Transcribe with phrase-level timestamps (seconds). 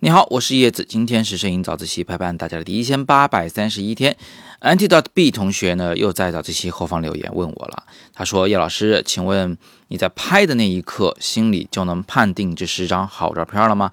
[0.00, 4.16] 你好，我是叶子，今天是摄影早自习陪伴大家的第一千八百三十一天。
[4.60, 7.82] Antidot B 同学呢，又在早自习后方留言问我了，
[8.14, 9.58] 他说：“叶老师，请问
[9.88, 13.92] 你在拍的那一刻，心里就能判定这是张好照片了吗？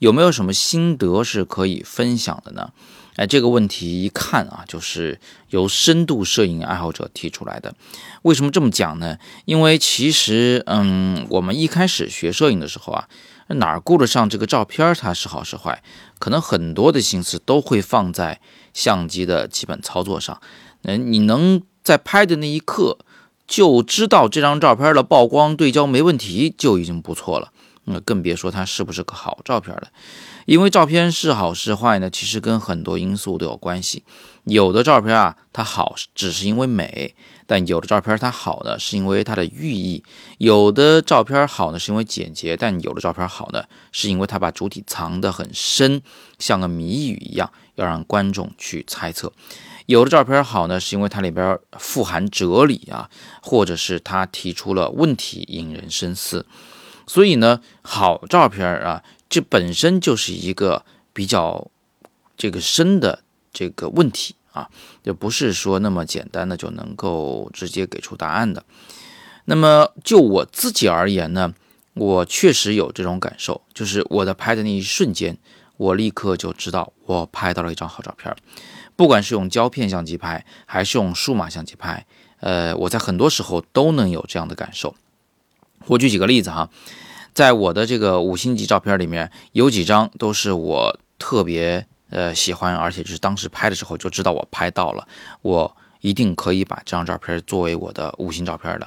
[0.00, 2.70] 有没有什么心得是可以分享的呢？”
[3.16, 5.20] 哎，这个问题一看啊，就是
[5.50, 7.74] 由深度摄影爱好者提出来的。
[8.22, 9.18] 为什么这么讲呢？
[9.44, 13.08] 因为其实，嗯，我们一开始学摄影的时候啊。
[13.48, 15.82] 哪顾得上这个照片它是好是坏？
[16.18, 18.40] 可能很多的心思都会放在
[18.72, 20.40] 相机的基本操作上。
[20.84, 22.96] 嗯，你能在拍的那一刻
[23.46, 27.52] 就知道这张照片的曝光对焦没问题，就已经不错了。
[27.84, 29.88] 那更别说它是不是个好照片了。
[30.46, 34.02] 因为照片是好是坏呢，其实跟很多因素都有关系。
[34.44, 37.14] 有的照片啊，它好只是因为美。
[37.44, 40.02] 但有的照片它好呢，是因为它的寓意；
[40.38, 46.00] 有的照片好呢，是因为简洁；但有的照片好呢，是因为它把主体藏得很深，
[46.38, 49.32] 像个谜语一样，要让观众去猜测。
[49.86, 53.10] 有的照片好呢，是因为它里边富含哲理啊，
[53.42, 56.46] 或者是它提出了问题，引人深思。
[57.06, 61.70] 所以呢，好照片啊，这本身就是一个比较
[62.36, 63.22] 这个深的
[63.52, 64.34] 这个问题。
[64.52, 64.68] 啊，
[65.02, 68.62] 就不是说那么简单的就能够直接给出答案的。
[69.46, 71.54] 那么就我自己而言呢，
[71.94, 75.38] 我确实有这种感受，就是我在拍的那一瞬间，
[75.78, 78.36] 我立刻就知道我拍到了一张好照片。
[78.94, 82.04] 不管是用胶片相机拍，还是用数码相机拍，
[82.40, 84.94] 呃，我在很多时候都能有这样的感受。
[85.86, 86.68] 我举几个例子哈，
[87.32, 91.86] 在我的这个五星级照片里面，有几张都是我特别。
[92.14, 95.08] 呃，喜欢，而且就是当时拍的时候就知道我拍到了，
[95.40, 98.86] 我一定可以把这张照片作为我的五星照片的。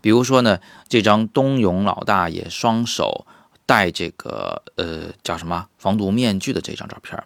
[0.00, 3.24] 比如说呢，这张冬泳老大爷双手
[3.66, 7.22] 戴这个呃叫什么防毒面具的这张照片，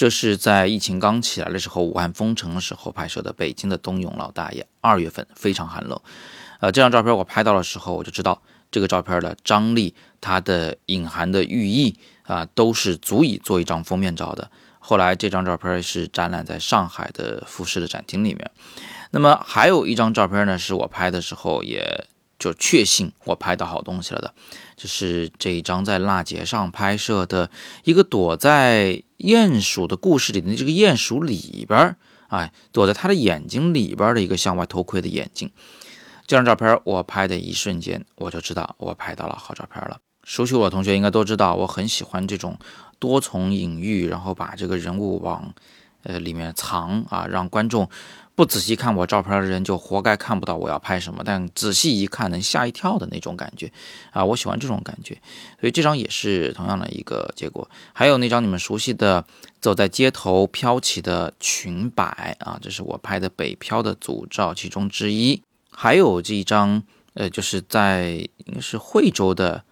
[0.00, 4.66] 这是在疫情刚起来的时候，武汉封城的时候拍摄的北京的冬泳老大爷。
[4.80, 6.00] 二月份非常寒冷，
[6.60, 14.50] 呃，这张照片我拍到的时候，我就知道这个照片的张力，它的隐含的寓意啊，都是足以做一张封面照的。
[14.78, 18.50] 后来这张照片是展览在上海的富士的展厅里面。
[19.10, 22.06] 那么还有一张照片呢，是我拍的时候，也
[22.38, 24.32] 就确信我拍到好东西了的，
[24.78, 27.50] 就是这一张在蜡节上拍摄的
[27.84, 31.96] 一个躲在鼹鼠的故事里的这个鼹鼠里边，
[32.28, 35.50] 哎，躲在他的眼睛里边的一个向外偷窥的眼睛。
[36.26, 39.98] 这张照片我拍的一瞬间，我就知道我拍到了好照片了。
[40.24, 42.58] 熟悉我的同学应该都知道，我很喜欢这种。
[43.00, 45.54] 多重隐喻，然后把这个人物往
[46.02, 47.88] 呃里面藏啊，让观众
[48.40, 53.70] 不仔细看我照片的人就活该看不到我要拍什么，但仔细一看能吓一跳的那种感觉
[54.12, 55.20] 啊，我喜欢这种感觉，
[55.60, 57.68] 所以这张也是同样的一个结果。
[57.92, 59.22] 还有那张你们熟悉的
[59.60, 65.42] 走在街头飘起的裙摆啊，这是我拍的北漂的组照其中之一。
[65.70, 69.62] 还有这一张呃，就是在应该是惠州的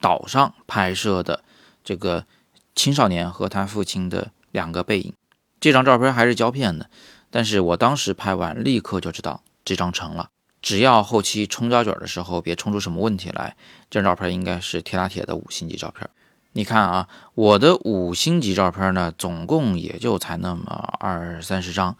[0.00, 1.42] 岛上拍摄的
[1.82, 2.24] 这个。
[2.76, 5.12] 青少年和他父亲的两个背影，
[5.60, 6.90] 这张照片还是胶片的，
[7.34, 10.28] 但是我当时拍完立刻就知道这张成了。
[10.62, 13.56] 只要后期冲胶卷的时候别冲出什么问题来，
[13.90, 16.08] 这张照片应该是铁打铁的五星级照片。
[16.52, 21.96] 你看啊，我的五星级照片呢，总共也就才那么二三十张，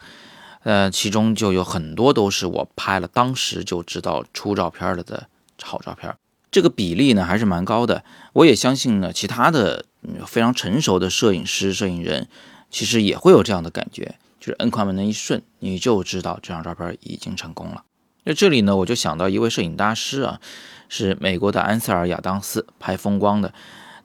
[0.63, 5.27] 呃，其中就有很多都是我拍了当时就知道出照片了的
[5.61, 6.15] 好照片。
[6.49, 9.83] 这个比例呢还是蛮高的，我也相信呢，其他的
[10.25, 12.29] 非常成熟的摄影师、摄影人
[12.71, 17.83] 其实也会有这样的感觉，就是摁快门的一瞬，你就知道这张照片已经成功了。
[18.25, 20.39] 那这里呢，我就想到一位摄影大师啊，
[20.87, 23.55] 是美国的安塞尔·亚当斯拍风光的，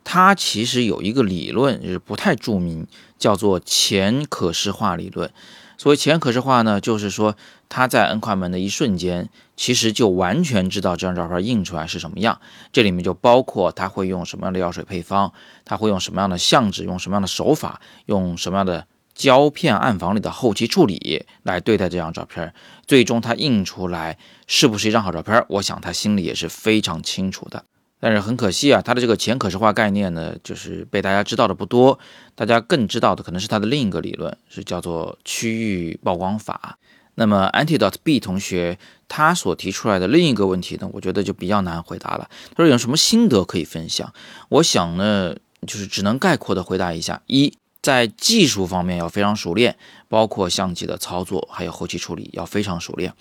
[0.02, 2.86] 他其实有一个理论是不太著名，
[3.18, 5.30] 叫做前可视化理论。
[5.76, 7.36] 所谓前可视化呢，就是说
[7.68, 12.40] 他在摁快门的一瞬间，其实就完全知道这张照片印出来是什么样。
[12.72, 15.34] 这里面就包括他会用什么样的药水配方，
[15.66, 18.86] 他会用什么样的相纸，用什么样的手法，用什么样的
[19.20, 22.54] 胶片暗房里的后期处理来对待这张照片，
[22.86, 27.62] 最终他印出来是不是一张好照片，我想他心里也是非常清楚的。
[28.00, 31.98] 但是很可惜啊，他的这个前可视化概念呢，就是被大家知道的不多。
[32.34, 36.78] 大家更知道的可能是他的另一个理论，是叫做区域曝光法。
[37.16, 42.30] 那么 Antidot B 同学他所提出来的另一个问题呢，我觉得就比较难回答了。
[42.56, 44.10] 他说有什么心得可以分享？
[44.48, 49.76] 我想呢，就是只能概括的回答一下：一，在技术方面要非常熟练，
[50.08, 53.12] 包括相机的操作还有后期处理要非常熟练。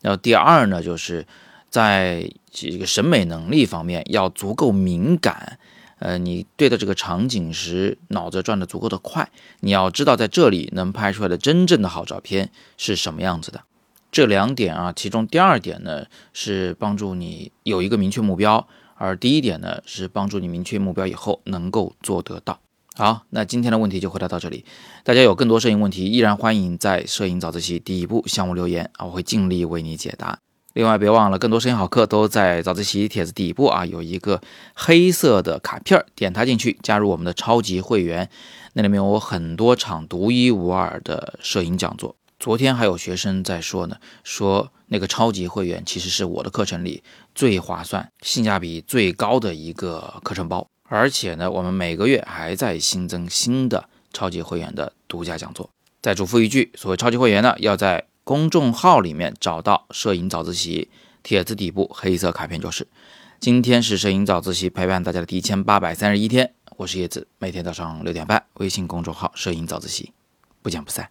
[0.00, 1.26] 然后第二呢，就是。
[1.70, 5.58] 在这个审美能力方面要足够敏感。
[5.98, 9.30] 呃，你对待这个场景时，脑子转得足够的快。
[9.60, 13.64] 你要知道，在这里能拍出来的真正的好照片是什么样子的。
[14.10, 22.58] 这两点啊，其中第二点呢，是帮助你有一个明确目标；而第一点呢，是帮助你明确目标以后能够做得到。
[22.98, 24.64] 好，那今天的问题就回答到这里。
[25.04, 30.36] 大家有更多摄影问题，依然欢迎在摄影早自习第一步向我留言啊，我会尽力为你解答。
[30.72, 34.40] 另外，别忘了，更多摄影好课都在早自习帖子底部啊，有一个
[34.74, 38.28] 黑色的卡片，点它进去，加入我们的超级会员。
[38.72, 42.16] 那里面有很多场独一无二的摄影讲座。
[42.40, 50.68] 昨天还有学生在说呢，说那个超级会员其实是我的课程里最划算、性价比最高的一个课程包。
[50.88, 55.70] 而且呢，我们每个月还在新增新的超级会员的独家讲座。
[56.02, 58.06] 再嘱咐一句，所谓超级会员呢，要在。
[58.28, 60.90] 公众号里面找到摄影早自习
[61.22, 62.86] 帖子底部黑色卡片就是。
[63.40, 70.12] 今天是摄影早自习陪伴大家的第一千八百三十一天，我是叶子，每天早上六点半，微信公众号摄影早自习，
[70.60, 71.08] 不见不散。